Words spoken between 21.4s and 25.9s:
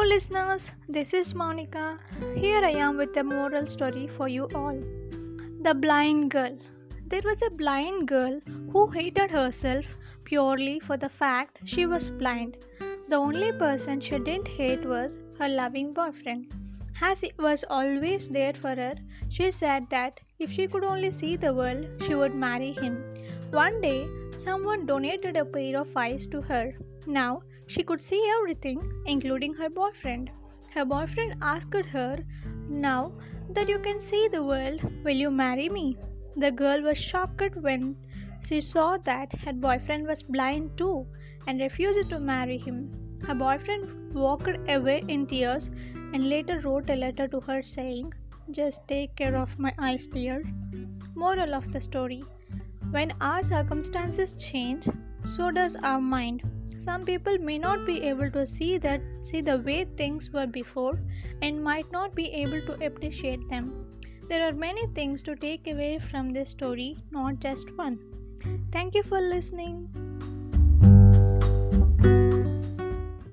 world, she would marry him. One day, someone donated a pair